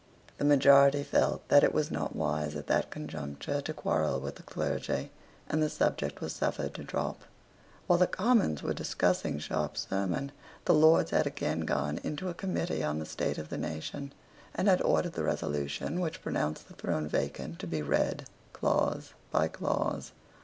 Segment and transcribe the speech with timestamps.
[0.39, 4.41] The majority felt that it was not wise at that conjuncture to quarrel with the
[4.41, 5.11] clergy;
[5.47, 7.21] and the subject was suffered to drop.
[7.85, 10.31] While the Commons were discussing Sharp's sermon,
[10.65, 14.11] the Lords had again gone into a committee on the state of the nation,
[14.55, 19.47] and had ordered the resolution which pronounced the throne vacant to be read clause by
[19.49, 20.13] clause.